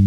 [0.00, 0.06] Hey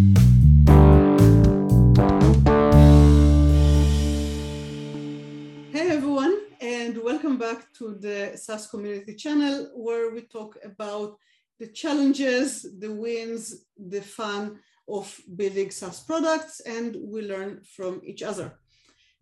[5.91, 11.19] everyone, and welcome back to the SaaS community channel where we talk about
[11.59, 14.57] the challenges, the wins, the fun
[14.89, 18.57] of building SaaS products, and we learn from each other.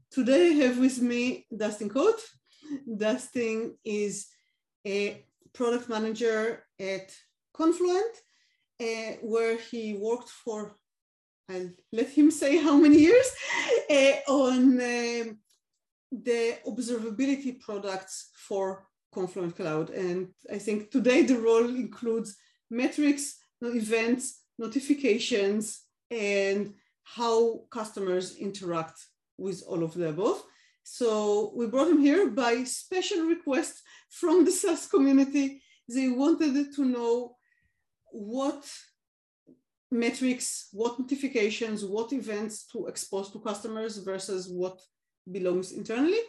[0.09, 2.21] Today I have with me Dustin Cote.
[2.95, 4.27] Dustin is
[4.87, 7.13] a product manager at
[7.53, 8.15] Confluent,
[8.81, 10.75] uh, where he worked for,
[11.49, 13.29] I'll let him say how many years,
[13.89, 15.37] uh, on um,
[16.11, 19.89] the observability products for Confluent Cloud.
[19.89, 22.37] And I think today the role includes
[22.69, 28.97] metrics, events, notifications, and how customers interact
[29.37, 30.41] with all of the above.
[30.83, 35.61] So we brought him here by special request from the SaaS community.
[35.87, 37.35] They wanted to know
[38.11, 38.69] what
[39.91, 44.79] metrics, what notifications, what events to expose to customers versus what
[45.29, 46.19] belongs internally.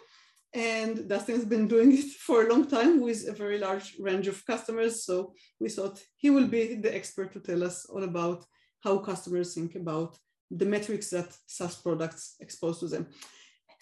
[0.54, 4.28] And Dustin has been doing it for a long time with a very large range
[4.28, 5.04] of customers.
[5.04, 8.44] So we thought he will be the expert to tell us all about
[8.82, 10.18] how customers think about
[10.50, 13.06] the metrics that SaaS products expose to them.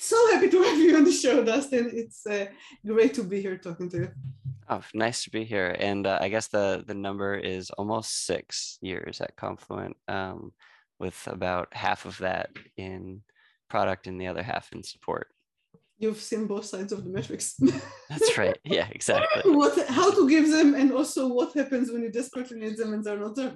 [0.03, 1.91] So happy to have you on the show, Dustin.
[1.93, 2.47] It's uh,
[2.87, 4.09] great to be here talking to you.
[4.71, 5.77] Oh, nice to be here.
[5.79, 10.53] And uh, I guess the the number is almost six years at Confluent, um,
[10.99, 12.49] with about half of that
[12.79, 13.21] in
[13.69, 15.29] product and the other half in support.
[15.99, 17.57] You've seen both sides of the metrics.
[18.09, 18.57] That's right.
[18.65, 19.53] Yeah, exactly.
[19.53, 23.05] what, how to give them, and also what happens when you desperately need them and
[23.05, 23.53] they're not there.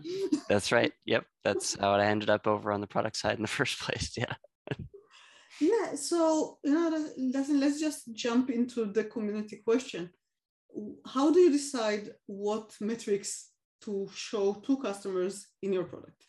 [0.46, 0.92] That's right.
[1.06, 4.12] Yep, that's how I ended up over on the product side in the first place.
[4.18, 4.34] Yeah.
[5.60, 5.94] Yeah.
[5.94, 10.10] So you know, let's just jump into the community question.
[11.06, 13.50] How do you decide what metrics
[13.82, 16.24] to show to customers in your product?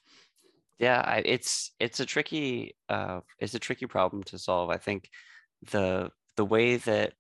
[0.80, 5.10] yeah I, it's it's a tricky uh, it's a tricky problem to solve i think
[5.72, 7.14] the the way that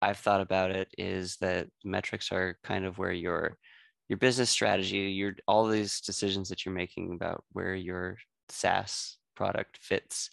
[0.00, 3.58] i've thought about it is that metrics are kind of where your
[4.08, 8.16] your business strategy your all these decisions that you're making about where your
[8.48, 10.30] saas product fits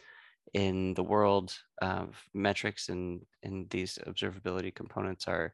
[0.54, 5.54] in the world of metrics and and these observability components are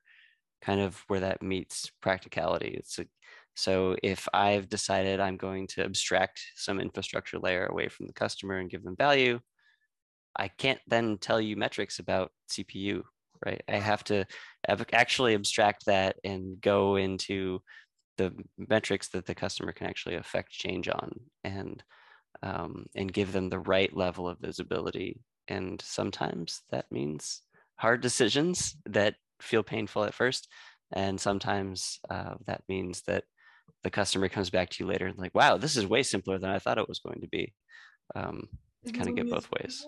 [0.61, 3.05] kind of where that meets practicality it's a
[3.55, 8.57] so if I've decided I'm going to abstract some infrastructure layer away from the customer
[8.57, 9.39] and give them value,
[10.35, 13.03] I can't then tell you metrics about CPU,
[13.45, 13.63] right?
[13.69, 14.25] I have to
[14.91, 17.61] actually abstract that and go into
[18.17, 21.13] the metrics that the customer can actually affect change on
[21.43, 21.81] and
[22.43, 25.19] um, and give them the right level of visibility.
[25.47, 27.41] And sometimes that means
[27.77, 30.47] hard decisions that feel painful at first.
[30.93, 33.23] And sometimes uh, that means that
[33.83, 36.49] the customer comes back to you later and like, wow, this is way simpler than
[36.49, 37.53] I thought it was going to be.
[38.15, 38.47] Um,
[38.93, 39.85] kind of get both ways.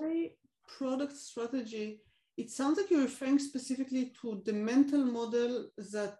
[0.77, 2.01] Product strategy.
[2.35, 6.17] It sounds like you're referring specifically to the mental model that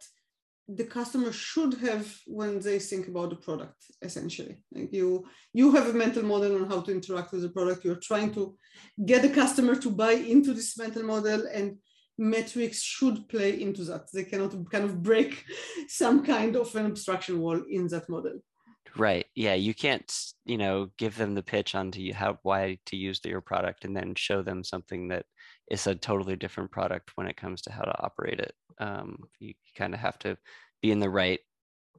[0.68, 5.88] the customer should have when they think about the product essentially like you you have
[5.88, 8.58] a mental model on how to interact with the product you're trying to
[9.06, 11.78] get the customer to buy into this mental model and
[12.18, 14.08] metrics should play into that.
[14.12, 15.46] They cannot kind of break
[15.88, 18.40] some kind of an abstraction wall in that model.
[18.96, 19.28] Right.
[19.36, 19.54] Yeah.
[19.54, 20.12] You can't,
[20.46, 24.16] you know, give them the pitch onto how why to use your product and then
[24.16, 25.26] show them something that
[25.70, 28.54] is a totally different product when it comes to how to operate it.
[28.80, 30.38] Um, you kind of have to
[30.82, 31.40] be in the right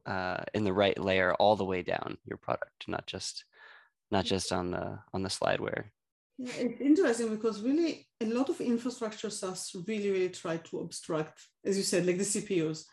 [0.05, 3.45] uh, in the right layer all the way down your product, not just
[4.11, 5.85] not just on the on the slideware.
[6.37, 11.37] Yeah, it's interesting because really a lot of infrastructure SaaS really, really try to abstract,
[11.65, 12.85] as you said, like the CPUs.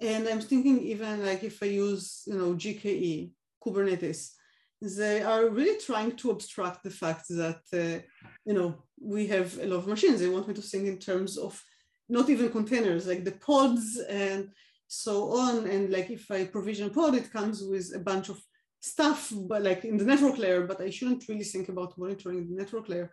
[0.00, 3.32] And I'm thinking even like if I use, you know, GKE,
[3.64, 4.32] Kubernetes,
[4.80, 8.00] they are really trying to abstract the fact that, uh,
[8.44, 10.20] you know, we have a lot of machines.
[10.20, 11.62] They want me to think in terms of
[12.08, 14.50] not even containers, like the pods and
[14.88, 15.66] so on.
[15.66, 18.40] And like if I provision pod, it comes with a bunch of
[18.80, 22.56] stuff, but like in the network layer, but I shouldn't really think about monitoring the
[22.56, 23.12] network layer.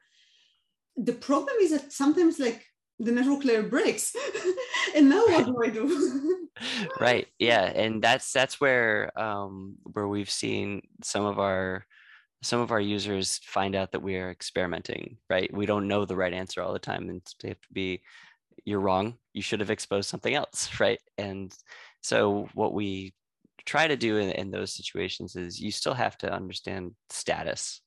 [0.96, 2.66] The problem is that sometimes like
[3.00, 4.16] the network layer breaks
[4.96, 6.48] and now what do I do?
[7.00, 7.28] right.
[7.38, 7.66] Yeah.
[7.66, 11.86] And that's that's where um where we've seen some of our
[12.44, 15.52] some of our users find out that we are experimenting, right?
[15.54, 17.10] We don't know the right answer all the time.
[17.10, 18.02] And they have to be,
[18.64, 19.18] you're wrong.
[19.34, 21.00] You should have exposed something else, right?
[21.18, 21.54] And
[22.02, 23.14] so what we
[23.66, 27.82] try to do in, in those situations is you still have to understand status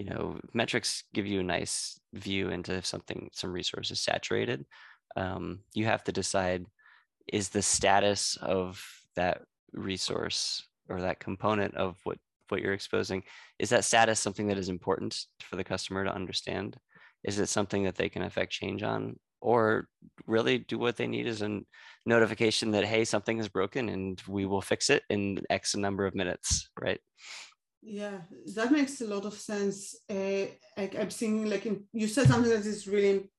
[0.00, 4.64] you know metrics give you a nice view into if something some resource is saturated.
[5.14, 6.64] Um, you have to decide
[7.30, 8.82] is the status of
[9.14, 9.42] that
[9.74, 12.16] resource or that component of what
[12.48, 13.22] what you're exposing
[13.58, 16.78] is that status something that is important for the customer to understand?
[17.22, 19.18] Is it something that they can affect change on?
[19.42, 19.86] Or
[20.26, 21.60] really do what they need is a
[22.06, 26.14] notification that hey something is broken and we will fix it in x number of
[26.14, 27.00] minutes right
[27.82, 28.18] yeah
[28.54, 29.96] that makes a lot of sense.
[30.08, 30.46] Uh,
[30.76, 33.30] I, i'm seeing like in, you said something that is really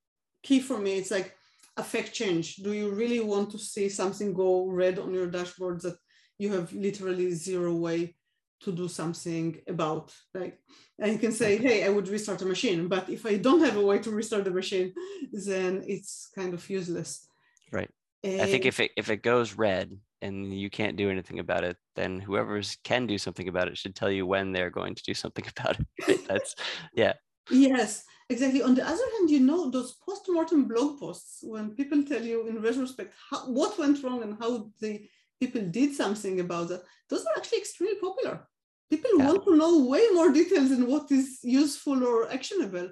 [0.43, 0.97] key for me.
[0.97, 1.35] It's like
[1.77, 2.57] affect change.
[2.57, 5.97] Do you really want to see something go red on your dashboard that
[6.38, 8.15] you have literally zero way
[8.61, 10.13] to do something about?
[10.33, 10.59] Like
[11.01, 13.75] and you can say hey i would restart a machine but if i don't have
[13.75, 14.93] a way to restart the machine
[15.33, 17.27] then it's kind of useless.
[17.71, 17.89] Right.
[18.23, 21.63] And i think if it if it goes red and you can't do anything about
[21.63, 25.03] it then whoever's can do something about it should tell you when they're going to
[25.03, 25.77] do something about
[26.07, 26.27] it.
[26.27, 26.56] That's
[26.94, 27.13] yeah.
[27.50, 28.62] Yes exactly.
[28.62, 32.62] On the other hand you know those post-mortem blog posts when people tell you in
[32.62, 35.01] retrospect how, what went wrong and how the
[35.39, 38.47] people did something about that those are actually extremely popular.
[38.89, 39.27] People yeah.
[39.27, 42.89] want to know way more details in what is useful or actionable.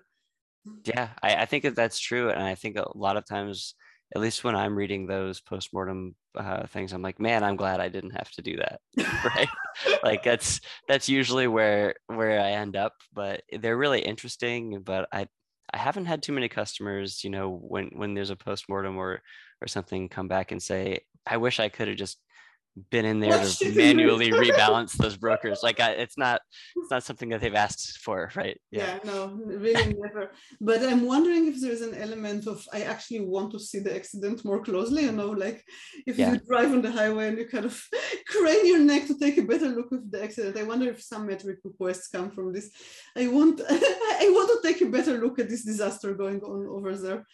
[0.84, 3.76] Yeah I, I, think that that's true and i think a lot of times
[4.16, 7.90] at least when i'm reading those postmortem uh, things i'm like man i'm glad i
[7.90, 8.80] didn't have to do that.
[9.36, 9.50] Right?
[10.04, 15.28] Like that's that's usually where where i end up but they're really interesting but i
[15.74, 19.22] i haven't had too many customers you know when when there's a postmortem or
[19.62, 22.18] or something come back and say i wish i could have just
[22.90, 25.62] been in there to manually rebalance those brokers.
[25.64, 26.42] Like I, it's not
[26.76, 28.60] it's not something that they've asked for, right?
[28.72, 29.00] Yeah.
[29.04, 30.32] yeah, no, really never.
[30.62, 34.46] But I'm wondering if there's an element of I actually want to see the accident
[34.46, 35.04] more closely.
[35.04, 35.64] You know, like
[36.06, 36.34] if yeah.
[36.34, 37.82] you drive on the highway and you kind of
[38.28, 40.58] crane your neck to take a better look of the accident.
[40.58, 42.70] I wonder if some metric requests come from this.
[43.16, 46.96] I want I want to take a better look at this disaster going on over
[46.96, 47.26] there.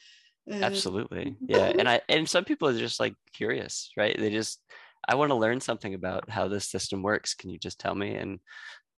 [0.49, 1.38] Uh, Absolutely.
[1.47, 1.73] Yeah.
[1.77, 4.15] And I and some people are just like curious, right?
[4.17, 4.61] They just
[5.07, 7.33] I want to learn something about how this system works.
[7.33, 8.15] Can you just tell me?
[8.15, 8.39] And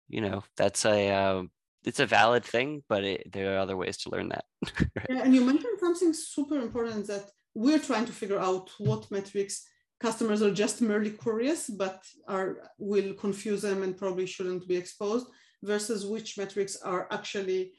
[0.09, 1.43] you know, that's a uh,
[1.83, 4.45] it's a valid thing, but it, there are other ways to learn that.
[4.95, 5.05] right?
[5.09, 9.65] Yeah, and you mentioned something super important that we're trying to figure out what metrics
[9.99, 15.27] customers are just merely curious, but are will confuse them and probably shouldn't be exposed,
[15.63, 17.71] versus which metrics are actually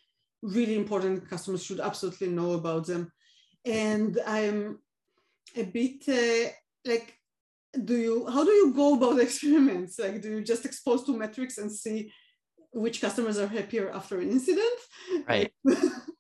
[0.43, 1.29] really important.
[1.29, 3.13] Customers should absolutely know about them.
[3.65, 4.79] And I'm
[5.57, 6.51] a bit uh,
[6.85, 7.18] like
[7.85, 9.99] do you how do you go about experiments?
[9.99, 12.13] Like do you just expose to metrics and see
[12.73, 14.81] which customers are happier after an incident?
[15.27, 15.53] Right.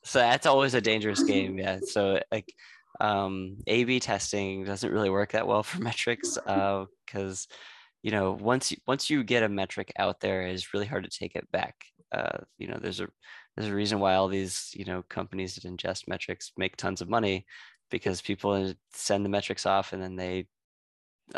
[0.04, 1.80] So that's always a dangerous game yeah.
[1.84, 2.50] So like
[2.98, 7.54] um a b testing doesn't really work that well for metrics because uh,
[8.02, 11.10] you know once you once you get a metric out there it's really hard to
[11.10, 11.74] take it back.
[12.10, 13.08] Uh, you know there's a
[13.54, 17.10] there's a reason why all these you know companies that ingest metrics make tons of
[17.10, 17.44] money
[17.90, 20.46] because people send the metrics off and then they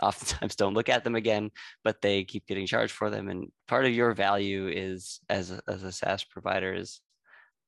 [0.03, 1.51] oftentimes don't look at them again,
[1.85, 3.29] but they keep getting charged for them.
[3.29, 7.01] And part of your value is as a, as a SaaS provider is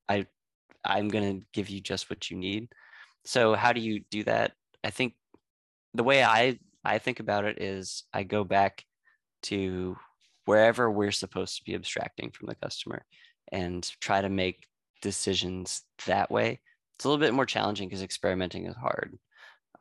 [0.09, 0.25] I
[0.85, 2.67] I'm going to give you just what you need.
[3.25, 4.51] So how do you do that?
[4.83, 5.13] I think
[5.93, 8.83] the way I I think about it is I go back
[9.43, 9.95] to
[10.45, 13.05] wherever we're supposed to be abstracting from the customer
[13.51, 14.67] and try to make
[15.01, 16.59] decisions that way.
[16.95, 19.17] It's a little bit more challenging because experimenting is hard.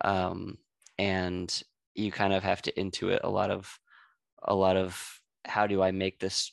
[0.02, 0.58] Um,
[0.98, 1.62] and
[1.94, 3.78] you kind of have to intuit a lot of
[4.44, 6.52] a lot of how do I make this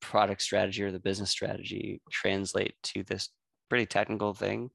[0.00, 3.30] product strategy or the business strategy translate to this
[3.68, 4.70] pretty technical thing.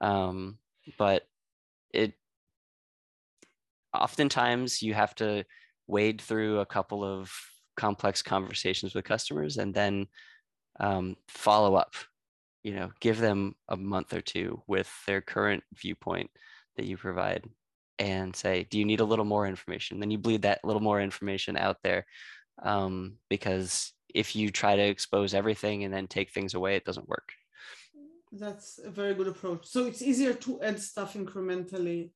[0.00, 0.58] Um,
[0.98, 1.22] but
[1.92, 2.14] it
[3.94, 5.44] oftentimes you have to
[5.86, 7.32] wade through a couple of
[7.76, 10.06] complex conversations with customers and then
[10.80, 11.94] um, follow up
[12.62, 16.30] you know give them a month or two with their current viewpoint
[16.76, 17.44] that you provide
[17.98, 20.00] and say, do you need a little more information?
[20.00, 22.06] Then you bleed that little more information out there.
[22.62, 27.08] Um, because if you try to expose everything and then take things away, it doesn't
[27.08, 27.32] work.
[28.32, 29.66] That's a very good approach.
[29.66, 32.10] So it's easier to add stuff incrementally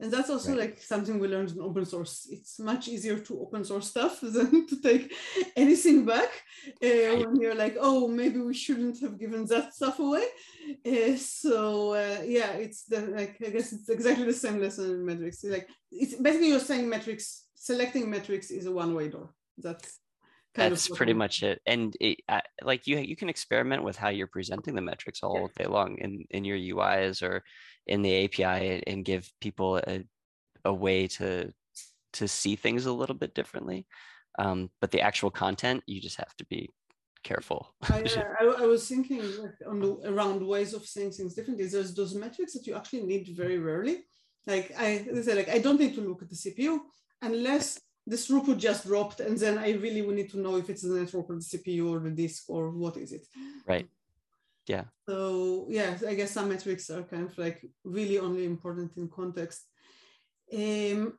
[0.00, 0.60] and that's also right.
[0.60, 2.26] like something we learned in open source.
[2.30, 5.14] It's much easier to open source stuff than to take
[5.56, 6.30] anything back
[6.82, 10.26] uh, when you're like oh maybe we shouldn't have given that stuff away.
[10.86, 15.04] Uh, so uh, yeah it's the like i guess it's exactly the same lesson in
[15.04, 19.30] metrics like it's basically you're saying metrics selecting metrics is a one-way door.
[19.56, 19.98] That's
[20.54, 22.18] that's pretty much it and it,
[22.62, 26.24] like you you can experiment with how you're presenting the metrics all day long in
[26.30, 27.42] in your uis or
[27.86, 30.04] in the api and give people a,
[30.64, 31.52] a way to
[32.12, 33.86] to see things a little bit differently
[34.38, 36.70] um, but the actual content you just have to be
[37.24, 37.74] careful.
[37.82, 38.04] I,
[38.40, 42.14] I, I, was thinking like on the, around ways of saying things differently there's those
[42.14, 44.04] metrics that you actually need very rarely.
[44.46, 46.78] Like i say like i don't need to look at the cpu
[47.22, 50.82] unless this throughput just dropped, and then I really will need to know if it's
[50.82, 53.26] the network or the CPU or the disk or what is it.
[53.66, 53.88] Right.
[54.66, 54.84] Yeah.
[55.08, 59.66] So yeah, I guess some metrics are kind of like really only important in context.
[60.52, 61.18] Um,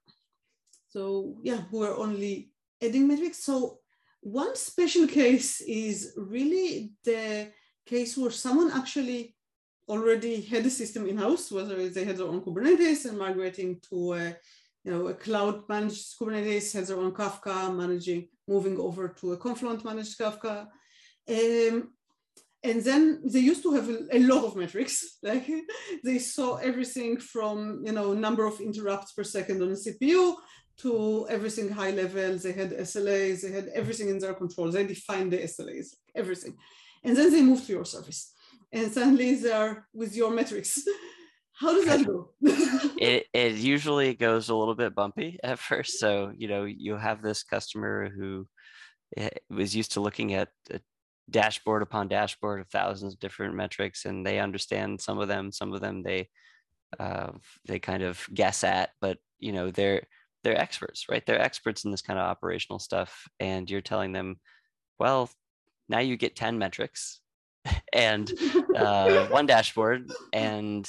[0.89, 2.51] so yeah, we're only
[2.81, 3.43] adding metrics.
[3.43, 3.79] So
[4.21, 7.51] one special case is really the
[7.85, 9.35] case where someone actually
[9.87, 14.35] already had a system in-house, whether they had their own Kubernetes and migrating to a,
[14.85, 19.37] you know, a cloud managed Kubernetes, has their own Kafka, managing, moving over to a
[19.37, 20.67] Confluent managed Kafka.
[21.27, 21.91] Um,
[22.63, 25.17] and then they used to have a, a, lot of metrics.
[25.23, 25.49] Like
[26.03, 30.35] they saw everything from, you know, number of interrupts per second on the CPU
[30.77, 32.37] to everything high level.
[32.37, 34.71] They had SLAs, they had everything in their control.
[34.71, 36.55] They defined the SLAs, everything.
[37.03, 38.33] And then they moved to your service
[38.71, 40.83] and suddenly they're with your metrics.
[41.57, 42.31] How does that go?
[42.41, 45.99] it, it usually goes a little bit bumpy at first.
[45.99, 48.47] So, you know, you have this customer who
[49.17, 50.81] eh, was used to looking at a
[51.29, 55.73] dashboard upon dashboard of thousands of different metrics and they understand some of them, some
[55.73, 56.29] of them they
[56.99, 57.31] uh,
[57.65, 60.03] they kind of guess at, but you know, they're
[60.43, 61.25] they're experts, right?
[61.25, 63.27] They're experts in this kind of operational stuff.
[63.39, 64.39] And you're telling them,
[64.99, 65.29] well,
[65.89, 67.19] now you get 10 metrics
[67.93, 68.31] and
[68.75, 70.87] uh, one dashboard, and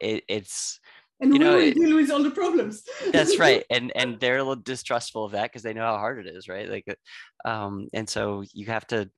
[0.00, 0.80] it, it's
[1.20, 2.82] and you know, it, deal with all the problems.
[3.10, 6.26] that's right, and and they're a little distrustful of that because they know how hard
[6.26, 6.68] it is, right?
[6.68, 6.98] Like,
[7.44, 9.10] um, and so you have to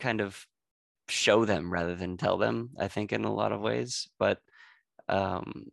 [0.00, 0.38] kind of
[1.08, 2.70] show them rather than tell them.
[2.78, 4.38] I think in a lot of ways, but
[5.08, 5.66] um,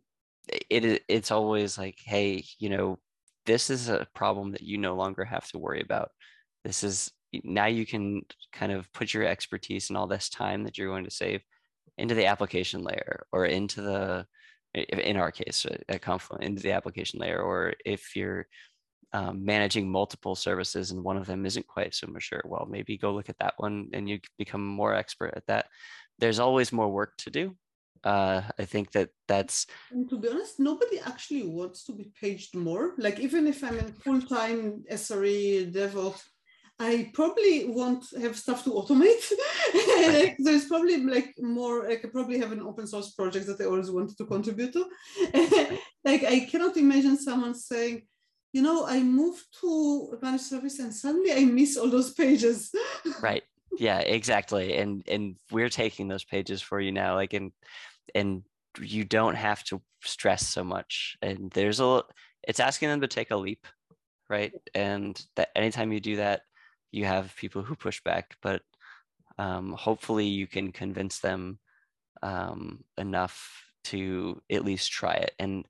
[0.70, 2.98] it it's always like, hey, you know,
[3.46, 6.10] this is a problem that you no longer have to worry about.
[6.64, 7.10] This is
[7.44, 8.22] now you can
[8.52, 11.42] kind of put your expertise and all this time that you're going to save
[11.98, 14.26] into the application layer or into the
[14.74, 18.46] in our case at confluent into the application layer or if you're
[19.12, 23.12] um, managing multiple services and one of them isn't quite so mature well maybe go
[23.12, 25.66] look at that one and you become more expert at that.
[26.18, 27.56] There's always more work to do.
[28.04, 32.56] Uh, i think that that's and to be honest nobody actually wants to be paged
[32.56, 32.94] more.
[32.98, 36.22] Like even if i'm in full-time sre devops
[36.82, 39.24] I probably won't have stuff to automate.
[40.38, 43.90] there's probably like more, I could probably have an open source project that I always
[43.90, 44.86] wanted to contribute to.
[46.04, 48.02] like I cannot imagine someone saying,
[48.52, 52.74] you know, I moved to a managed service and suddenly I miss all those pages.
[53.22, 53.44] right.
[53.78, 54.76] Yeah, exactly.
[54.76, 57.14] And and we're taking those pages for you now.
[57.14, 57.52] Like and
[58.12, 58.42] and
[58.80, 61.16] you don't have to stress so much.
[61.22, 62.02] And there's a
[62.46, 63.68] it's asking them to take a leap,
[64.28, 64.52] right?
[64.74, 66.42] And that anytime you do that,
[66.92, 68.62] you have people who push back, but
[69.38, 71.58] um, hopefully you can convince them
[72.22, 75.32] um, enough to at least try it.
[75.38, 75.64] And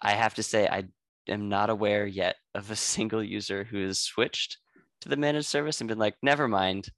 [0.00, 0.84] I have to say, I
[1.28, 4.58] am not aware yet of a single user who has switched
[5.02, 6.88] to the managed service and been like, never mind,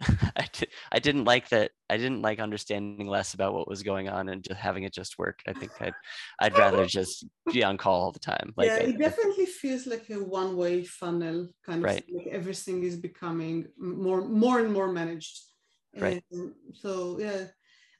[0.36, 1.72] I, di- I didn't like that.
[1.88, 5.18] I didn't like understanding less about what was going on and just having it just
[5.18, 5.40] work.
[5.46, 5.94] I think I'd,
[6.40, 8.52] I'd rather just be on call all the time.
[8.56, 12.04] Like, yeah, it definitely feels like a one-way funnel kind of right.
[12.12, 15.40] like everything is becoming more, more and more managed.
[15.96, 16.24] Right.
[16.32, 17.46] And so yeah,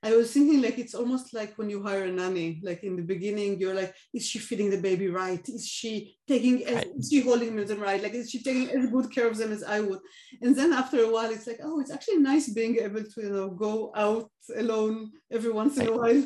[0.03, 2.61] I was thinking like it's almost like when you hire a nanny.
[2.63, 5.47] Like in the beginning, you're like, is she feeding the baby right?
[5.47, 6.65] Is she taking?
[6.65, 6.87] Right.
[6.97, 8.03] Is she holding them right?
[8.03, 9.99] Like is she taking as good care of them as I would?
[10.41, 13.31] And then after a while, it's like, oh, it's actually nice being able to you
[13.31, 16.25] know go out alone every once in a while.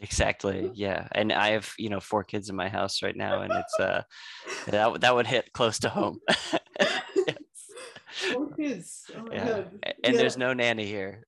[0.00, 0.70] exactly.
[0.82, 3.80] Yeah, and I have you know four kids in my house right now, and it's
[3.80, 4.02] uh
[4.66, 6.18] that that would hit close to home.
[8.12, 9.10] Four kids.
[9.16, 9.64] Oh yeah.
[10.04, 10.20] And yeah.
[10.20, 11.26] there's no nanny here.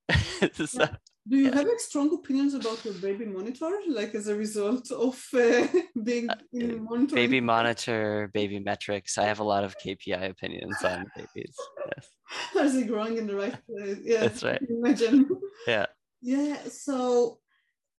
[0.66, 0.86] so.
[1.26, 5.24] Do you have like strong opinions about your baby monitor, like as a result of
[5.32, 5.66] uh,
[6.04, 7.14] being uh, in monitoring?
[7.14, 9.16] Baby monitor, baby metrics.
[9.16, 11.56] I have a lot of KPI opinions on babies.
[11.86, 12.10] Yes.
[12.56, 13.98] Are they growing in the right place?
[14.02, 14.60] Yeah, that's right.
[14.68, 15.28] Imagine.
[15.66, 15.86] Yeah.
[16.20, 16.58] Yeah.
[16.68, 17.38] So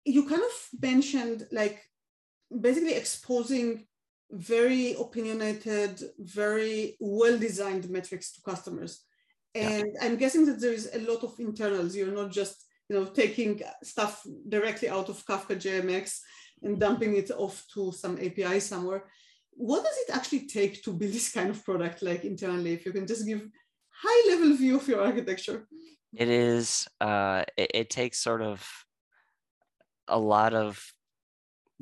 [0.04, 1.82] you kind of mentioned like
[2.60, 3.86] basically exposing
[4.30, 9.02] very opinionated, very well-designed metrics to customers.
[9.54, 10.04] And yeah.
[10.04, 11.96] I'm guessing that there is a lot of internals.
[11.96, 16.20] You're not just you know, taking stuff directly out of Kafka JMX
[16.62, 19.04] and dumping it off to some API somewhere.
[19.52, 22.74] What does it actually take to build this kind of product like internally?
[22.74, 23.46] If you can just give
[23.90, 25.66] high level view of your architecture.
[26.14, 28.66] It is, uh, it, it takes sort of
[30.08, 30.82] a lot of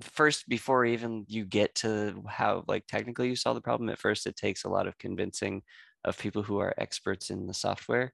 [0.00, 4.26] first before even you get to how like technically you solve the problem at first
[4.26, 5.62] it takes a lot of convincing
[6.04, 8.12] of people who are experts in the software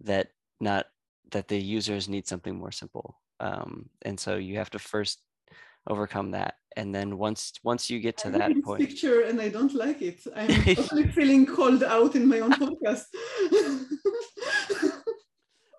[0.00, 0.28] that
[0.60, 0.86] not
[1.32, 3.20] that the users need something more simple.
[3.40, 5.20] Um, and so you have to first
[5.88, 9.48] overcome that and then once once you get to I'm that point picture and I
[9.48, 10.20] don't like it.
[10.36, 13.04] I'm totally feeling called out in my own podcast.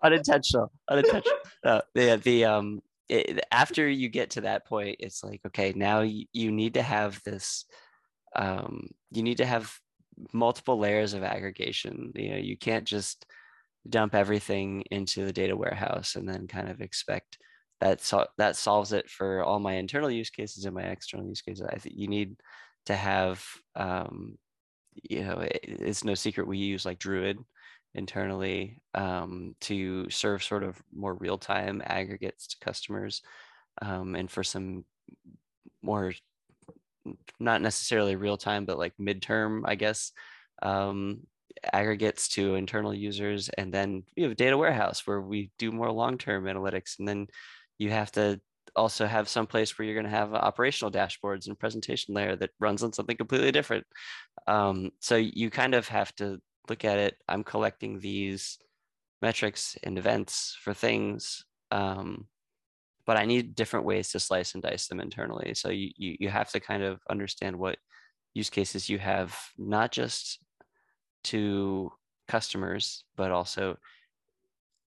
[0.04, 5.42] unintentional unintentional uh, the, the um it, after you get to that point it's like
[5.46, 7.66] okay now you, you need to have this
[8.36, 9.74] um you need to have
[10.34, 13.26] multiple layers of aggregation you know you can't just
[13.90, 17.38] dump everything into the data warehouse and then kind of expect
[17.82, 21.42] that so, that solves it for all my internal use cases and my external use
[21.42, 21.66] cases.
[21.70, 22.36] I think you need
[22.88, 24.38] to have um
[25.04, 27.38] you know it, it's no secret we use like druid
[27.94, 33.22] internally um, to serve sort of more real-time aggregates to customers
[33.82, 34.86] um, and for some
[35.82, 36.14] more
[37.40, 40.12] not necessarily real-time but like midterm i guess
[40.62, 41.22] um,
[41.74, 45.92] aggregates to internal users and then you have a data warehouse where we do more
[45.92, 47.28] long-term analytics and then
[47.78, 48.40] you have to
[48.76, 52.52] also have some place where you're going to have operational dashboards and presentation layer that
[52.60, 53.86] runs on something completely different
[54.48, 58.58] um, so you kind of have to look at it, I'm collecting these
[59.22, 62.28] metrics and events for things, um,
[63.06, 65.54] but I need different ways to slice and dice them internally.
[65.54, 67.78] So you, you, you have to kind of understand what
[68.34, 70.40] use cases you have, not just
[71.32, 71.92] to
[72.28, 73.78] customers, but also,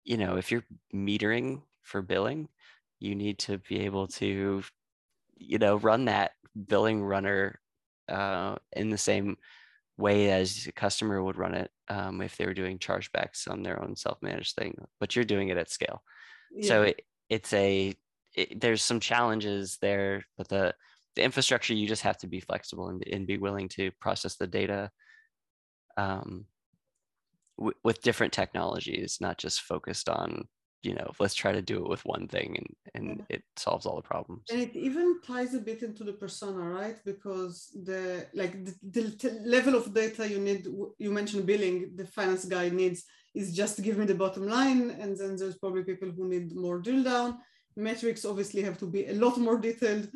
[0.05, 2.49] you know, if you're metering for billing,
[2.99, 4.63] you need to be able to,
[5.37, 6.33] you know, run that
[6.69, 7.61] billing runner
[8.09, 9.37] uh, in the same
[9.99, 13.83] way as a customer would run it um, if they were doing chargebacks on their
[13.83, 16.03] own self-managed thing but you're doing it at scale
[16.55, 16.67] yeah.
[16.67, 17.95] so it, it's a
[18.35, 20.75] it, there's some challenges there but the
[21.15, 24.47] the infrastructure you just have to be flexible and, and be willing to process the
[24.47, 24.91] data
[25.97, 26.47] um,
[27.59, 30.47] w- with different technologies not just focused on
[30.83, 33.37] you know let's try to do it with one thing and and yeah.
[33.37, 34.43] it solves all the problems.
[34.51, 36.99] And it even ties a bit into the persona right?
[37.05, 40.67] Because the like the, the level of data you need
[40.99, 45.17] you mentioned billing the finance guy needs is just give me the bottom line and
[45.17, 47.39] then there's probably people who need more drill down.
[47.77, 50.07] Metrics obviously have to be a lot more detailed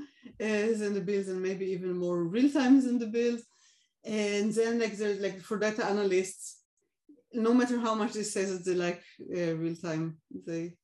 [0.47, 3.43] uh, than the bills and maybe even more real time than the bills
[4.07, 6.57] and then like there's like for data analysts
[7.37, 10.75] no matter how much they say that they like uh, real time, they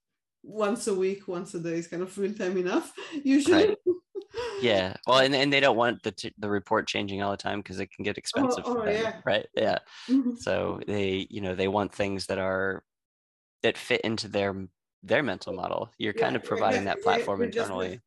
[0.43, 2.93] once a week, once a day is kind of real time enough
[3.25, 3.69] usually.
[3.69, 3.79] Right.
[4.63, 7.61] Yeah, well, and, and they don't want the t- the report changing all the time
[7.61, 8.65] because it can get expensive.
[8.67, 9.21] Oh, oh yeah.
[9.27, 9.47] Right.
[9.55, 9.79] Yeah.
[10.09, 10.37] Mm-hmm.
[10.37, 12.83] So they, you know, they want things that are
[13.63, 14.69] that fit into their
[15.03, 15.91] their mental model.
[15.99, 18.01] You're yeah, kind of providing that platform internally.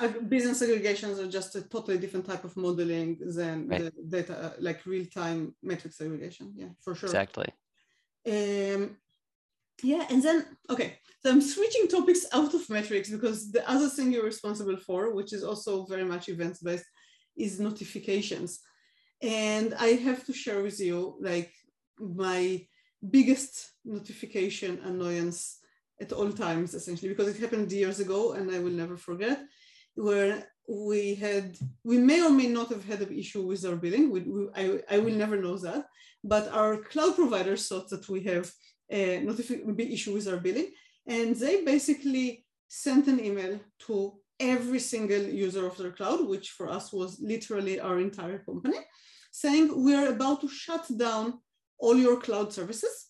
[0.00, 3.82] Just, business aggregations are just a totally different type of modeling than right.
[3.84, 6.52] the data, uh, like real time metrics aggregation.
[6.56, 7.08] Yeah, for sure.
[7.08, 7.48] Exactly.
[8.26, 8.96] Um,
[9.82, 14.12] yeah, and then, okay, so I'm switching topics out of metrics because the other thing
[14.12, 16.84] you're responsible for, which is also very much events based,
[17.36, 18.60] is notifications.
[19.22, 21.52] And I have to share with you like
[21.98, 22.66] my
[23.08, 25.58] biggest notification annoyance
[26.00, 29.38] at all times, essentially, because it happened years ago and I will never forget,
[29.94, 34.10] where we had, we may or may not have had an issue with our billing.
[34.10, 35.86] We, we, I, I will never know that
[36.22, 38.50] but our cloud providers thought that we have
[38.90, 40.68] a notification issue with our billing,
[41.06, 46.68] and they basically sent an email to every single user of their cloud, which for
[46.68, 48.78] us was literally our entire company,
[49.32, 51.40] saying we are about to shut down
[51.78, 53.09] all your cloud services.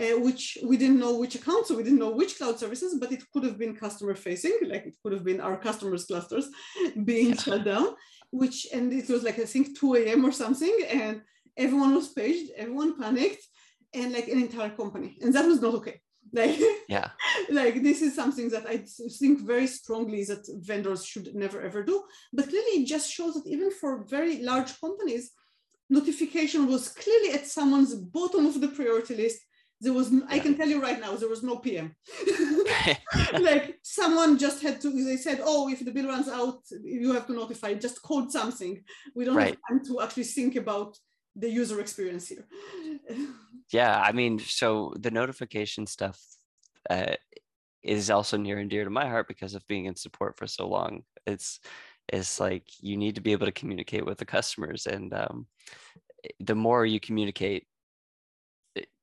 [0.00, 3.12] Uh, which we didn't know which account, so we didn't know which cloud services, but
[3.12, 6.48] it could have been customer facing, like it could have been our customers' clusters
[7.04, 7.88] being shut down,
[8.30, 10.24] which, and it was like, I think 2 a.m.
[10.24, 10.74] or something.
[10.88, 11.20] And
[11.54, 13.44] everyone was paged, everyone panicked,
[13.92, 15.18] and like an entire company.
[15.20, 16.00] And that was not okay.
[16.32, 17.08] Like, yeah,
[17.50, 18.84] like this is something that I
[19.18, 22.04] think very strongly that vendors should never ever do.
[22.32, 25.32] But clearly, it just shows that even for very large companies,
[25.88, 29.40] notification was clearly at someone's bottom of the priority list
[29.80, 30.20] there was yeah.
[30.28, 31.94] i can tell you right now there was no pm
[33.40, 37.26] like someone just had to they said oh if the bill runs out you have
[37.26, 38.82] to notify just code something
[39.14, 39.56] we don't right.
[39.56, 40.96] have time to actually think about
[41.36, 42.46] the user experience here.
[43.72, 46.20] yeah, I mean, so the notification stuff
[46.88, 47.14] uh,
[47.82, 50.68] is also near and dear to my heart because of being in support for so
[50.68, 51.02] long.
[51.26, 51.60] It's
[52.08, 55.46] it's like you need to be able to communicate with the customers, and um,
[56.40, 57.66] the more you communicate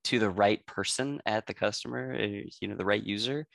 [0.07, 3.45] to the right person at the customer, eh, you know, the right user,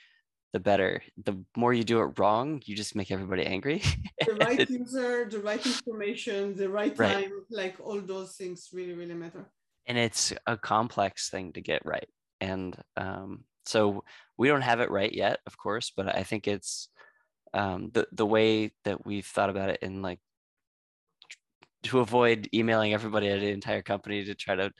[0.52, 1.02] the better.
[1.24, 3.82] The more you do it wrong, you just make everybody angry.
[4.26, 7.30] the right user, the right information, the right time, right.
[7.50, 9.46] like all those things really, really matter.
[9.86, 12.08] And it's a complex thing to get right.
[12.42, 14.04] And um, so
[14.36, 16.88] we don't have it right yet, of course, but I think it's
[17.54, 20.20] um, the the way that we've thought about it in like
[21.84, 24.72] to avoid emailing everybody at an entire company to try to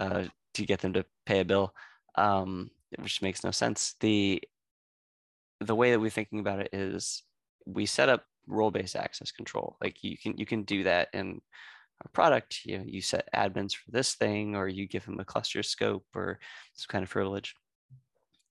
[0.00, 1.74] uh, to get them to pay a bill,
[2.14, 3.94] um, which makes no sense.
[4.00, 4.42] The
[5.60, 7.22] the way that we're thinking about it is
[7.66, 9.76] we set up role-based access control.
[9.82, 11.40] Like you can you can do that in
[12.04, 12.60] a product.
[12.64, 16.38] You you set admins for this thing, or you give them a cluster scope or
[16.74, 17.54] some kind of privilege.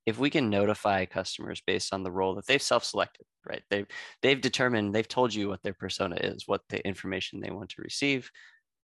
[0.06, 3.64] If we can notify customers based on the role that they've self-selected, right?
[3.70, 3.88] They've
[4.22, 7.82] they've determined, they've told you what their persona is, what the information they want to
[7.82, 8.30] receive.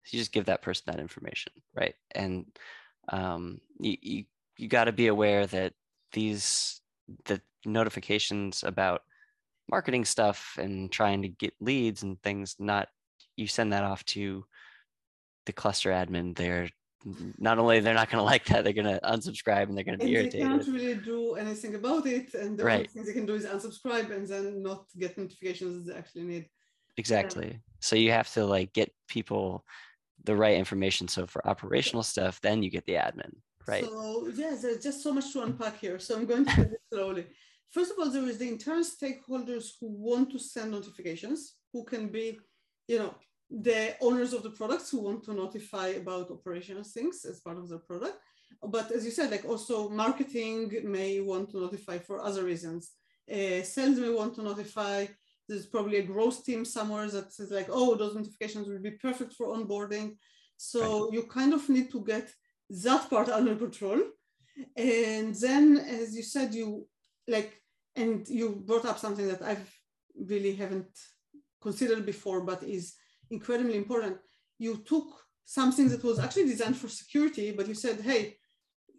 [0.05, 1.95] So you just give that person that information, right?
[2.15, 2.47] And
[3.09, 4.25] um, you you,
[4.59, 5.73] you got to be aware that
[6.13, 6.81] these
[7.25, 9.03] the notifications about
[9.71, 12.89] marketing stuff and trying to get leads and things not
[13.37, 14.45] you send that off to
[15.47, 16.69] the cluster admin they're
[17.39, 19.99] not only they're not going to like that they're going to unsubscribe and they're going
[19.99, 20.51] to be and irritated.
[20.51, 22.91] they can't really do anything about it and the only Right.
[22.91, 26.49] thing they can do is unsubscribe and then not get notifications they actually need.
[26.97, 27.61] Exactly.
[27.81, 29.65] So you have to like get people
[30.25, 33.33] the right information so for operational stuff then you get the admin
[33.67, 35.99] right So yeah, there's just so much to unpack here.
[35.99, 37.27] So I'm going to do it slowly.
[37.71, 42.09] First of all, there is the internal stakeholders who want to send notifications, who can
[42.09, 42.39] be,
[42.87, 43.15] you know,
[43.51, 47.69] the owners of the products who want to notify about operational things as part of
[47.69, 48.17] their product.
[48.63, 52.93] But as you said, like also marketing may want to notify for other reasons.
[53.31, 55.07] Uh, sales may want to notify.
[55.49, 59.35] There's probably a growth team somewhere that says like, oh, those notifications will be perfect
[59.35, 60.17] for onboarding.
[60.57, 62.31] So you kind of need to get
[62.71, 64.01] that part under control.
[64.77, 66.87] And then, as you said, you
[67.27, 67.61] like,
[67.97, 69.69] and you brought up something that I've
[70.17, 70.89] really haven't
[71.61, 72.95] considered before, but is
[73.31, 74.19] incredibly important.
[74.59, 75.07] You took
[75.45, 78.37] something that was actually designed for security, but you said, hey,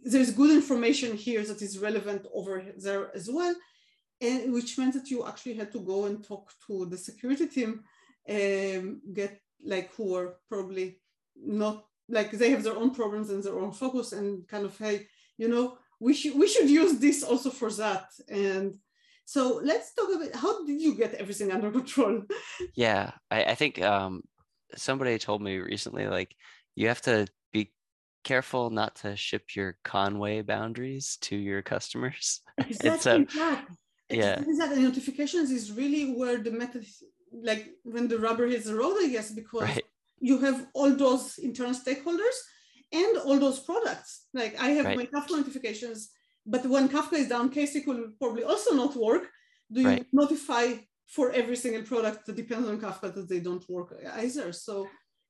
[0.04, 3.56] there's good information here that is relevant over there as well.
[4.22, 7.84] And which meant that you actually had to go and talk to the security team,
[8.30, 11.00] um, get like who are probably
[11.36, 15.08] not like they have their own problems and their own focus and kind of hey
[15.38, 18.08] you know we should we should use this also for that.
[18.30, 18.76] And
[19.26, 22.24] so let's talk about how did you get everything under control?
[22.76, 24.22] Yeah i, I think um,
[24.76, 26.36] somebody told me recently like
[26.76, 27.72] you have to be
[28.24, 32.42] careful not to ship your conway boundaries to your customers.
[32.58, 33.66] Exactly so- that
[34.16, 34.36] yeah.
[34.38, 36.86] and notifications is really where the method
[37.50, 39.84] like when the rubber hits the road i guess because right
[40.24, 42.38] you have all those internal stakeholders
[42.94, 44.28] and all those products.
[44.34, 44.98] Like I have Right.
[44.98, 46.12] my Kafka notifications,
[46.46, 49.24] but when Kafka is down, KSQL will probably also not work.
[49.72, 50.06] Do you Right.
[50.14, 50.66] notify
[51.16, 53.90] for every single product that depends on Kafka that they don't work
[54.24, 54.54] either?
[54.54, 54.88] So,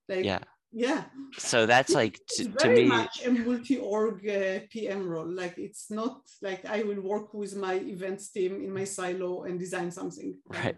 [0.07, 0.43] like, yeah
[0.73, 1.03] yeah,
[1.37, 5.27] so that's like it's to, me much a multi-org uh, PM role.
[5.27, 9.59] Like it's not like I will work with my events team in my silo and
[9.59, 10.35] design something.
[10.47, 10.75] Right.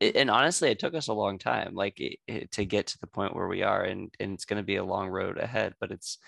[0.00, 2.98] it, and honestly it took us a long time like it, it- to get to
[2.98, 5.74] the point where we are and and it's going to be a long road ahead
[5.80, 6.18] but it's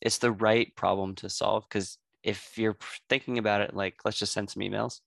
[0.00, 2.76] it's the right problem to solve because if you're
[3.08, 5.00] thinking about it like let's just send some emails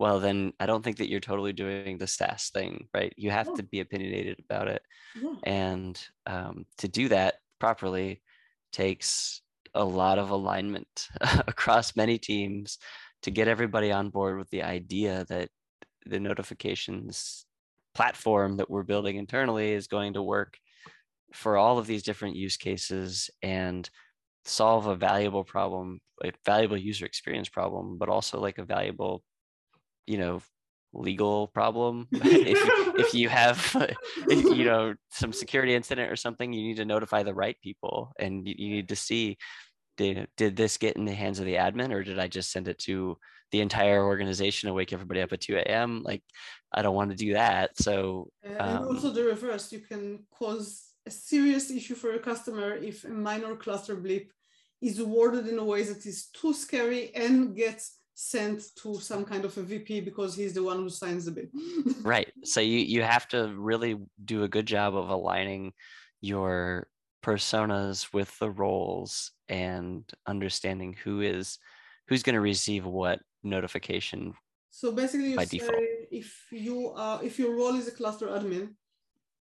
[0.00, 3.46] well then i don't think that you're totally doing the saas thing right you have
[3.48, 3.54] Yeah.
[3.58, 4.82] to be opinionated about it
[5.14, 5.34] Yeah.
[5.44, 8.22] and um, to do that properly
[8.72, 9.42] takes
[9.74, 11.08] a lot of alignment
[11.46, 12.78] across many teams
[13.22, 15.48] to get everybody on board with the idea that
[16.06, 17.44] the notifications
[17.94, 20.56] platform that we're building internally is going to work
[21.34, 23.90] for all of these different use cases and
[24.44, 29.22] solve a valuable problem a valuable user experience problem but also like a valuable
[30.06, 30.40] you know
[30.92, 32.08] legal problem.
[32.22, 32.58] If,
[32.98, 33.58] if you have
[34.28, 38.12] if, you know some security incident or something you need to notify the right people
[38.18, 39.36] and you, you need to see
[39.96, 42.66] did, did this get in the hands of the admin or did i just send
[42.68, 43.16] it to
[43.52, 46.22] the entire organization and wake everybody up at 2 a.m like
[46.72, 47.76] i don't want to do that.
[47.76, 52.18] So Uh, and Um, also the reverse, you can cause a serious issue for a
[52.18, 54.32] customer if a minor cluster blip
[54.80, 59.46] is worded in a way that is too scary and gets sent to some kind
[59.46, 61.46] of a VP because he's the one who signs the bill.
[62.02, 65.72] right so you you have to really do a good job of aligning
[66.20, 66.86] your
[67.24, 71.58] personas with the roles and understanding who is
[72.08, 74.34] who's going to receive what notification
[74.68, 75.82] so basically, you By say default.
[76.12, 78.66] if you are if your role is a cluster admin,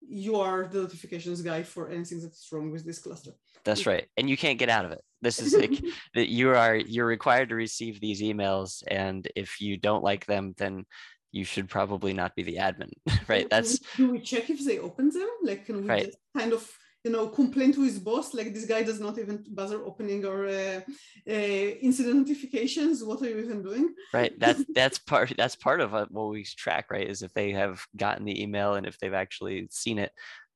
[0.01, 3.33] you are the notifications guy for anything that's wrong with this cluster.
[3.65, 5.83] that's right and you can't get out of it this is like
[6.15, 10.55] that you are you're required to receive these emails and if you don't like them
[10.59, 10.85] then
[11.33, 12.93] you should probably not be the admin
[13.29, 15.29] right that's do we check if they open them?
[15.43, 16.07] Like, can we Right.
[16.07, 16.71] just kind of
[17.05, 20.47] you know, complain to his boss, like this guy does not even bother opening our
[20.47, 20.81] uh,
[21.29, 23.05] uh, incident notifications.
[23.05, 23.95] What are you even doing?
[24.15, 24.33] Right.
[24.41, 27.07] That's that's part that's part of what we track, right?
[27.07, 30.13] Is if they have gotten the email and if they've actually seen it,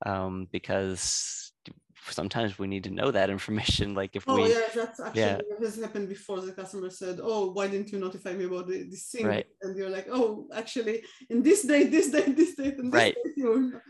[0.07, 1.48] um, because
[2.09, 3.95] sometimes we need to know that information.
[3.95, 5.41] Like if oh, we, yeah, that's actually yeah.
[5.61, 6.41] has happened before.
[6.41, 9.47] The customer said, "Oh, why didn't you notify me about this thing?" Right.
[9.63, 13.17] And you're like, "Oh, actually, in this day, this day, this date, and this right.
[13.37, 13.81] date."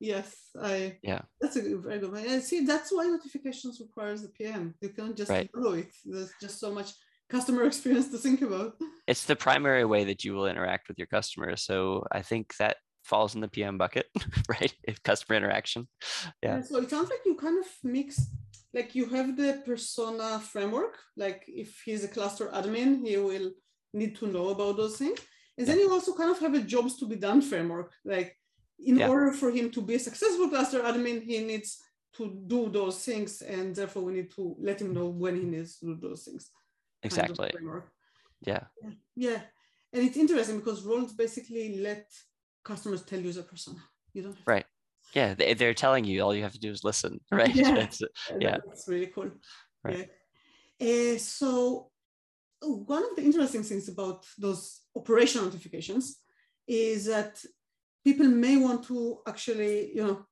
[0.00, 0.98] Yes, I.
[1.02, 1.22] Yeah.
[1.40, 2.26] That's a very good one.
[2.26, 4.74] And see, that's why notifications requires the PM.
[4.80, 5.48] You can't just right.
[5.54, 5.92] follow it.
[6.04, 6.92] There's just so much
[7.30, 8.74] customer experience to think about.
[9.06, 11.62] It's the primary way that you will interact with your customers.
[11.62, 14.06] So I think that falls in the PM bucket,
[14.48, 14.74] right?
[14.84, 15.88] If customer interaction.
[16.42, 16.56] Yeah.
[16.56, 16.62] yeah.
[16.62, 18.28] So it sounds like you kind of mix,
[18.72, 20.98] like you have the persona framework.
[21.16, 23.50] Like if he's a cluster admin, he will
[23.92, 25.18] need to know about those things.
[25.58, 27.92] And then you also kind of have a jobs to be done framework.
[28.04, 28.36] Like
[28.78, 29.08] in yeah.
[29.08, 31.78] order for him to be a successful cluster admin, he needs
[32.16, 33.42] to do those things.
[33.42, 36.50] And therefore we need to let him know when he needs to do those things.
[37.02, 37.50] Exactly.
[37.50, 37.82] Kind of
[38.44, 38.64] yeah.
[38.82, 38.90] yeah.
[39.14, 39.40] Yeah.
[39.92, 42.06] And it's interesting because roles basically let
[42.64, 43.82] customers tell you the persona.
[44.12, 44.66] You don't right.
[45.14, 46.22] Yeah, they, they're telling you.
[46.22, 47.20] All you have to do is listen.
[47.30, 47.54] Right.
[47.54, 47.86] Yeah,
[48.38, 48.58] yeah.
[48.66, 49.30] That's really cool.
[49.84, 50.08] Right.
[50.78, 51.14] Yeah.
[51.14, 51.90] Uh, so
[52.62, 56.18] one of the interesting things about those operational notifications
[56.66, 57.42] is that
[58.04, 60.26] people may want to actually, you know,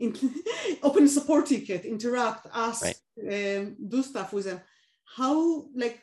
[0.82, 3.58] open a support ticket, interact, ask, right.
[3.58, 4.60] um, do stuff with them.
[5.16, 6.02] How, like,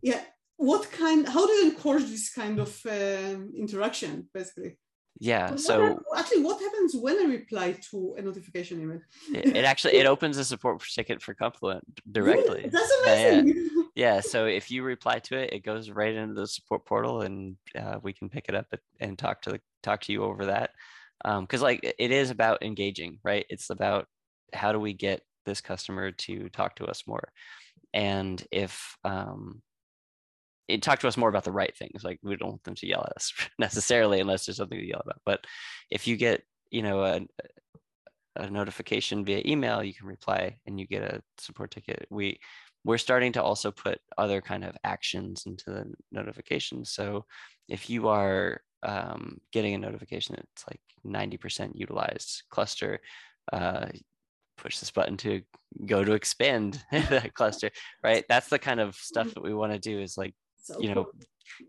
[0.00, 0.20] yeah,
[0.56, 4.78] what kind how do you encourage this kind of um, interaction basically?
[5.20, 9.00] Yeah so actually what happens when i reply to a notification email?
[9.32, 12.68] It, it actually it opens a support ticket for confluent directly.
[12.68, 13.82] That's amazing yeah, yeah.
[13.94, 17.56] yeah, so if you reply to it it goes right into the support portal and
[17.78, 18.66] uh, we can pick it up
[19.00, 20.70] and talk to the, talk to you over that.
[21.22, 23.46] Because um, like it is about engaging right?
[23.48, 24.06] It's about
[24.52, 27.28] how do we get this customer to talk to us more?
[27.92, 29.62] And if um,
[30.68, 32.04] it talk to us more about the right things.
[32.04, 35.02] Like we don't want them to yell at us necessarily unless there's something to yell
[35.04, 35.20] about.
[35.24, 35.46] But
[35.90, 37.20] if you get, you know, a,
[38.36, 42.06] a notification via email, you can reply and you get a support ticket.
[42.10, 42.40] We
[42.84, 46.90] we're starting to also put other kind of actions into the notifications.
[46.90, 47.24] So
[47.66, 53.00] if you are um, getting a notification that's like 90% utilized cluster,
[53.52, 53.86] uh,
[54.58, 55.42] push this button to
[55.86, 57.70] go to expand that cluster,
[58.02, 58.24] right?
[58.28, 61.06] That's the kind of stuff that we want to do is like so you know,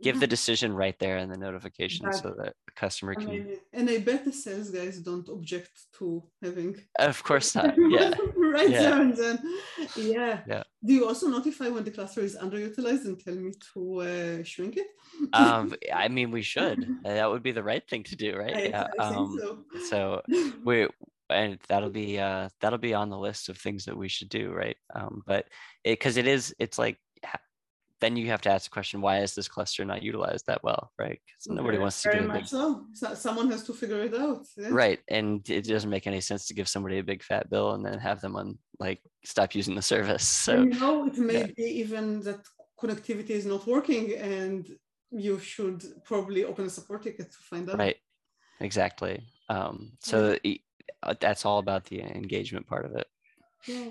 [0.01, 3.29] give the decision right there in the notification so that the customer can.
[3.29, 6.77] I mean, and I bet the sales guys don't object to having.
[6.97, 7.75] Of course not.
[7.95, 8.11] Yeah.
[8.37, 8.81] right yeah.
[8.81, 9.37] there and then.
[9.97, 10.39] Yeah.
[10.47, 10.63] Yeah.
[10.83, 14.77] Do you also notify when the cluster is underutilized and tell me to uh, shrink
[14.77, 14.87] it?
[15.33, 16.87] um, I mean, we should.
[17.03, 18.55] That would be the right thing to do, right?
[18.55, 18.87] I, yeah.
[18.99, 19.65] I um, so.
[19.89, 20.21] so
[20.63, 20.87] we
[21.29, 24.51] and that'll be uh that'll be on the list of things that we should do
[24.51, 25.47] right um but
[25.83, 26.99] it because it is it's like
[28.01, 30.91] then you have to ask the question why is this cluster not utilized that well
[30.99, 32.47] right because nobody very, wants to very much big...
[32.47, 32.85] so.
[32.93, 33.13] so.
[33.13, 34.69] someone has to figure it out yeah.
[34.71, 37.85] right and it doesn't make any sense to give somebody a big fat bill and
[37.85, 41.47] then have them on like stop using the service so you know it may yeah.
[41.55, 42.41] be even that
[42.79, 44.67] connectivity is not working and
[45.11, 47.97] you should probably open a support ticket to find out right
[48.59, 50.55] exactly um, so yeah.
[51.03, 53.07] Uh, that's all about the engagement part of it
[53.67, 53.89] yeah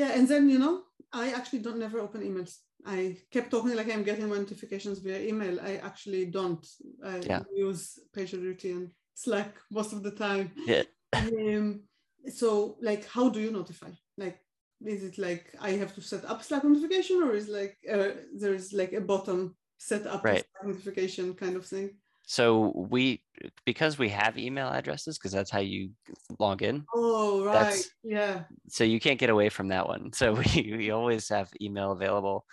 [0.00, 0.74] yeah and then you know
[1.12, 2.52] i actually don't never open emails
[2.86, 5.60] I kept talking like I'm getting my notifications via email.
[5.60, 6.64] I actually don't.
[7.04, 7.42] I yeah.
[7.54, 10.52] use PagerDuty and Slack most of the time.
[10.64, 10.84] Yeah.
[11.12, 11.82] um,
[12.28, 13.90] so like, how do you notify?
[14.16, 14.38] Like,
[14.84, 18.72] is it like I have to set up Slack notification, or is like uh, there's
[18.72, 20.44] like a button set up right.
[20.62, 21.90] notification kind of thing?
[22.26, 23.22] So we,
[23.64, 25.90] because we have email addresses, because that's how you
[26.38, 26.84] log in.
[26.94, 27.80] Oh, right.
[28.02, 28.42] yeah.
[28.68, 30.10] So you can't get away from that one.
[30.14, 32.44] So we, we always have email available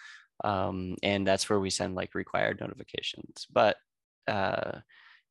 [0.43, 3.47] um, and that's where we send like required notifications.
[3.51, 3.77] But
[4.27, 4.79] uh,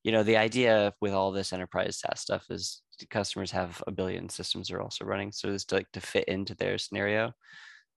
[0.05, 4.29] you know, the idea with all this enterprise SaaS stuff is customers have a billion
[4.29, 7.33] systems are also running, so it's to, like to fit into their scenario.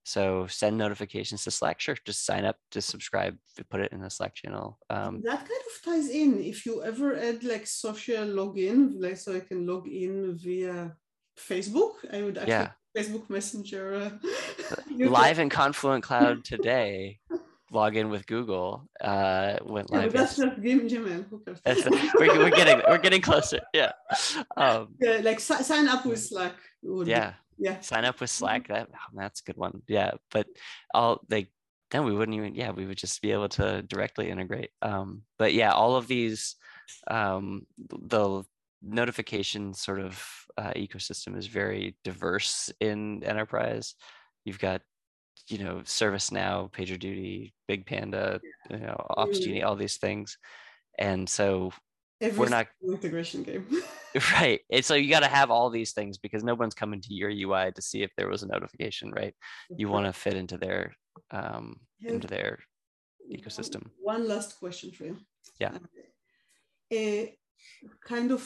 [0.06, 1.80] So send notifications to Slack.
[1.80, 3.36] Sure, just sign up, just subscribe,
[3.70, 4.78] put it in the Slack channel.
[4.88, 6.40] Um, that kind of ties in.
[6.40, 10.94] If you ever add like social login, like so I can log in via
[11.36, 12.70] Facebook, I would actually yeah.
[12.96, 14.12] Facebook Messenger.
[14.70, 14.76] Uh,
[15.08, 17.18] live in Confluent Cloud today.
[17.72, 18.88] Log in with Google.
[19.00, 20.14] Uh, went live.
[20.14, 21.28] Yeah, that's just Gmail.
[21.30, 21.84] Who cares?
[22.14, 23.60] we're, we're getting we're getting closer.
[23.74, 23.90] Yeah.
[24.56, 26.54] Um, yeah, like si- sign up with Slack.
[26.82, 27.34] Yeah.
[27.58, 27.80] Yeah.
[27.80, 28.68] Sign up with Slack.
[28.68, 29.82] That oh, that's a good one.
[29.88, 30.46] Yeah, but
[30.92, 31.48] all they
[31.90, 34.70] then we wouldn't even yeah we would just be able to directly integrate.
[34.82, 36.56] Um, but yeah, all of these
[37.08, 38.44] um, the
[38.82, 40.22] notification sort of
[40.56, 43.94] uh, ecosystem is very diverse in enterprise.
[44.44, 44.82] You've got,
[45.48, 48.40] you know, ServiceNow, PagerDuty, Big Panda,
[48.70, 50.38] you know, Opsgenie, all these things,
[50.98, 51.72] and so
[52.20, 53.66] Every we're not integration game.
[54.32, 54.60] right.
[54.70, 57.30] It's so you got to have all these things because no one's coming to your
[57.30, 59.34] UI to see if there was a notification, right?
[59.76, 60.96] You want to fit into their
[61.30, 62.58] um, into their
[63.30, 63.82] ecosystem.
[64.00, 65.18] One, one last question for you.
[65.60, 65.76] Yeah.
[66.92, 67.36] a
[68.04, 68.42] kind of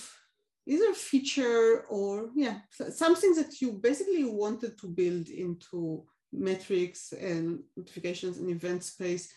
[0.67, 2.59] either feature or yeah
[2.91, 9.33] something that you basically wanted to build into metrics and notifications and event space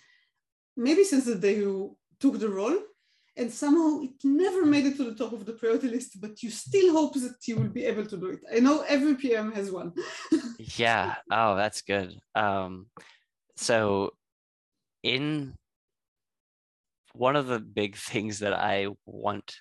[0.78, 2.78] maybe since the day you took the role
[3.36, 6.50] and somehow it never made it to the top of the priority list but you
[6.50, 8.40] still hope that you will be able to do it.
[8.56, 9.94] I know every pm has one.
[10.78, 11.16] Yeah.
[11.32, 12.18] Oh that's good.
[12.36, 12.88] Um
[13.56, 14.12] so
[15.04, 15.54] in
[17.14, 19.54] one of the big things that i want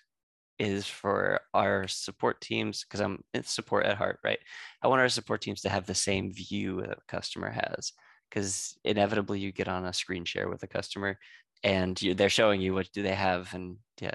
[0.58, 4.38] is for our support teams because i'm in support at heart right?
[4.82, 7.92] I want our support teams to have the same view that a customer has
[8.30, 11.18] because inevitably you get on a screen share with a customer
[11.64, 14.12] and you, they're showing you what do they have and yeah.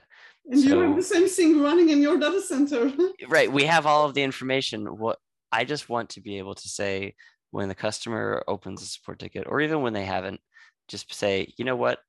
[0.49, 2.91] And so, you have the same thing running in your data center.
[3.27, 4.97] Right we have all of the information.
[4.97, 5.19] What
[5.51, 7.15] i just want to be able to say
[7.51, 10.41] when the customer opens a support ticket or even when they haven't
[10.87, 11.99] just say you know what?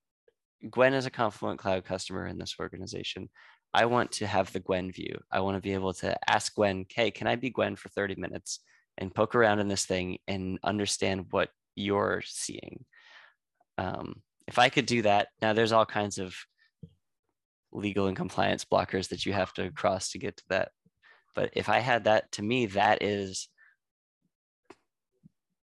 [0.71, 3.29] Gwen is a confluent cloud customer in this organization.
[3.73, 5.21] I want to have the gwen view.
[5.31, 8.17] I want to be able to ask gwen hey can i be gwen for 30
[8.17, 8.61] minutes
[8.99, 12.85] and poke around in this thing and understand what you're seeing
[13.79, 16.35] um, if I could do that, now there's all kinds of
[17.71, 20.71] legal and compliance blockers that you have to cross to get to that.
[21.35, 23.49] But if I had that, to me, that is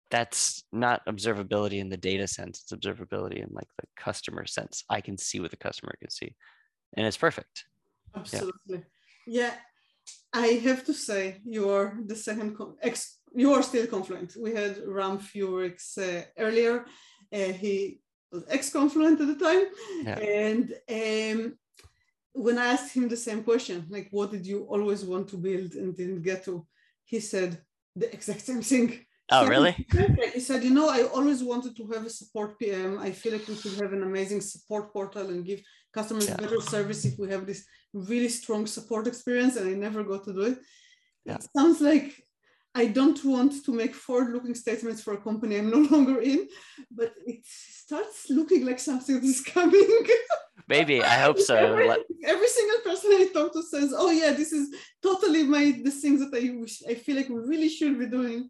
[0.10, 2.64] that's not observability in the data sense.
[2.64, 4.84] It's observability in like the customer sense.
[4.90, 6.36] I can see what the customer can see,
[6.98, 7.66] and it's perfect.
[8.16, 8.84] Absolutely,
[9.28, 9.52] yeah.
[9.52, 9.54] yeah
[10.34, 13.20] I have to say you are the second ex.
[13.34, 14.36] You are still Confluent.
[14.42, 16.86] We had Ram Furix uh, earlier.
[17.32, 18.01] Uh, he
[18.32, 19.66] was ex-confluent at the time
[20.04, 20.20] yeah.
[20.20, 21.58] and um,
[22.34, 25.74] when i asked him the same question like what did you always want to build
[25.74, 26.66] and didn't get to
[27.06, 27.60] he said
[27.96, 29.74] the exact same thing oh really
[30.34, 33.48] he said you know i always wanted to have a support pm i feel like
[33.48, 35.62] we could have an amazing support portal and give
[35.94, 36.38] customers yeah.
[36.38, 40.34] better service if we have this really strong support experience and i never got to
[40.34, 40.58] do it
[41.26, 41.36] yeah.
[41.36, 42.24] it sounds like
[42.74, 46.48] I don't want to make forward-looking statements for a company I'm no longer in,
[46.90, 49.88] but it starts looking like something is coming.
[50.68, 51.56] Maybe I hope so.
[51.56, 51.90] Every,
[52.24, 56.22] every, single person I talk to says, "Oh yeah, this is totally my the things
[56.22, 58.50] that I wish I feel like we really should be doing."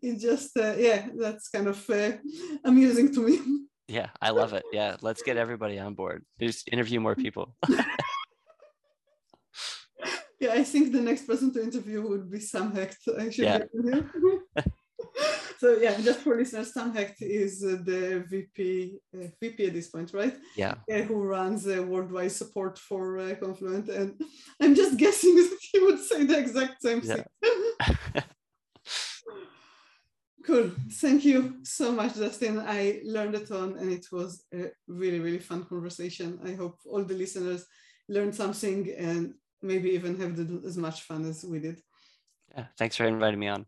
[0.00, 2.12] It just uh, yeah, that's kind of uh,
[2.64, 3.40] amusing to me.
[3.88, 4.64] Yeah, I love it.
[4.72, 6.24] Yeah, let's get everybody on board.
[6.40, 7.54] Just interview more people
[10.40, 12.98] yeah, I think the next person to interview would be Sam Hecht.
[13.18, 14.00] Actually, yeah.
[15.58, 19.88] so yeah, just for listeners, Sam Hecht is uh, the VP uh, VP at this
[19.88, 20.36] point, right?
[20.56, 20.74] Yeah.
[20.90, 24.20] Uh, who runs worldwide support for uh, Confluent, and
[24.60, 27.22] I'm just guessing that he would say the exact same yeah.
[27.42, 28.22] thing.
[30.46, 30.70] cool.
[30.92, 32.60] Thank you so much, Dustin.
[32.60, 36.38] I learned a ton, and it was a really really fun conversation.
[36.44, 37.66] I hope all the listeners
[38.08, 41.80] learned something and maybe even have as much fun as we did.
[42.56, 43.66] Yeah, thanks for inviting me on.